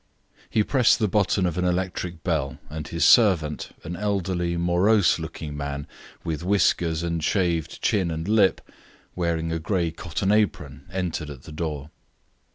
[0.49, 5.55] He pressed the button of an electric bell, and his servant, an elderly, morose looking
[5.55, 5.85] man,
[6.23, 8.61] with whiskers and shaved chin and lip,
[9.15, 11.91] wearing a grey cotton apron, entered at the door.